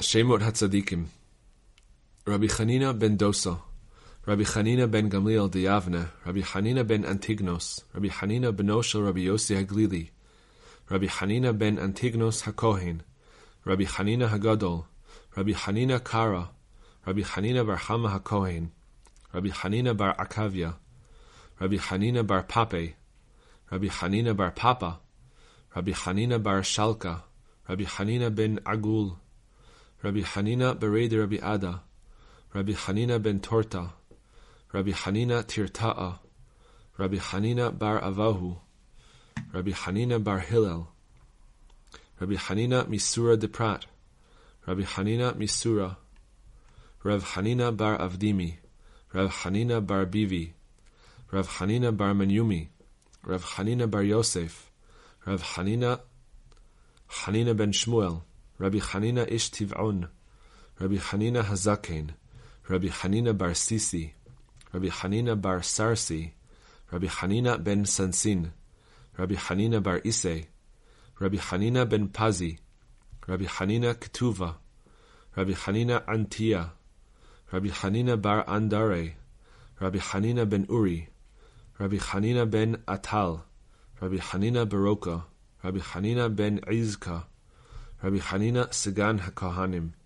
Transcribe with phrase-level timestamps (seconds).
[0.00, 1.06] שמות הצדיקים
[2.28, 3.52] רבי חנינא בן דוסה,
[4.28, 9.56] רבי חנינא בן גמליאל דיבנה, רבי חנינא בן אנטיגנוס, רבי חנינא בנו של רבי יוסי
[9.56, 10.06] הגלילי,
[10.90, 12.96] רבי חנינא בן אנטיגנוס הכהן,
[13.66, 14.78] רבי חנינא הגדול,
[15.38, 16.44] רבי חנינא קרא,
[17.06, 18.66] רבי חנינא בר חמא הכהן,
[19.34, 20.70] רבי חנינא בר עקביה,
[21.60, 22.80] רבי חנינא בר פאפה,
[23.72, 24.90] רבי חנינא בר פאפה,
[25.76, 27.16] רבי חנינא בר שלקה,
[27.70, 29.08] רבי חנינא בן עגול,
[30.04, 31.80] Rabbi Hanina Beredi Rabbi Ada,
[32.52, 33.88] Rabbi Hanina ben Torta,
[34.70, 36.18] Rabbi Hanina Tirta'a,
[36.98, 38.58] Rabbi Hanina bar Avahu,
[39.54, 40.88] Rabbi Hanina bar Hillel,
[42.20, 43.86] Rabbi Hanina Misura de Prat,
[44.66, 45.96] Rabbi Hanina Misura,
[47.02, 48.56] Rav Hanina bar Avdimi,
[49.14, 50.50] Rav Hanina bar Bivi,
[51.32, 52.68] Rav Hanina bar Manyumi,
[53.24, 54.70] Rav Hanina bar Yosef,
[55.24, 55.98] Rav Hanina
[57.08, 58.20] Hanina ben Shmuel,
[58.60, 60.00] רבי חנינא איש טבעון,
[60.80, 62.06] רבי חנינא הזקן,
[62.70, 64.10] רבי חנינא בר סיסי,
[64.74, 66.30] רבי חנינא בר סרסי,
[66.92, 68.46] רבי חנינא בן סנסין,
[69.18, 70.42] רבי חנינא בר איסי,
[71.20, 72.56] רבי חנינא בן פזי,
[73.28, 74.52] רבי חנינא כתובה,
[75.36, 76.64] רבי חנינא ענתיה,
[77.52, 79.12] רבי חנינא בר אנדרי,
[79.80, 81.06] רבי חנינא בן אורי,
[81.80, 83.30] רבי חנינא בן עטל,
[84.02, 85.16] רבי חנינא ברוקה,
[85.64, 87.18] רבי חנינא בן עזקה,
[88.04, 90.03] רבי חנינא סגן הכהנים